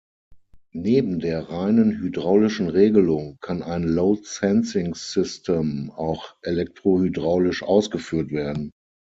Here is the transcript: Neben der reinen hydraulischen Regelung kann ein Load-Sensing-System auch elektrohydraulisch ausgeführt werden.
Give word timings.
Neben 0.73 1.19
der 1.19 1.51
reinen 1.51 1.99
hydraulischen 1.99 2.69
Regelung 2.69 3.37
kann 3.39 3.61
ein 3.61 3.83
Load-Sensing-System 3.83 5.91
auch 5.91 6.33
elektrohydraulisch 6.41 7.61
ausgeführt 7.61 8.31
werden. 8.31 8.71